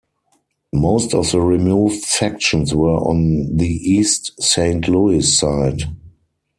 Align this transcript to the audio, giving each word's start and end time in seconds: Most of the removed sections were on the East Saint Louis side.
Most 0.73 1.13
of 1.13 1.31
the 1.31 1.39
removed 1.39 2.01
sections 2.03 2.73
were 2.73 2.95
on 3.07 3.55
the 3.55 3.67
East 3.69 4.31
Saint 4.41 4.87
Louis 4.87 5.21
side. 5.21 5.83